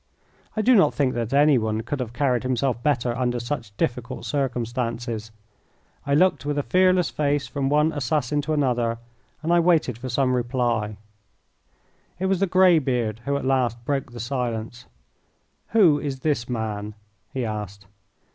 [0.57, 5.29] I do not think that anyone could have carried himself better under such difficult circumstances.
[6.07, 8.97] I looked with a fearless face from one assassin to another,
[9.43, 10.97] and I waited for some reply.
[12.17, 14.87] It was the grey beard who at last broke the silence.
[15.67, 16.95] "Who is this man?"
[17.31, 17.85] he asked.